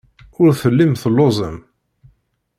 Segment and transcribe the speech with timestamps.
[0.41, 1.57] Ur tellim telluẓem.